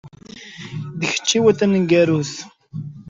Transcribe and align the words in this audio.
D 0.97 1.01
tikci-w 1.09 1.45
taneggarut. 1.57 2.33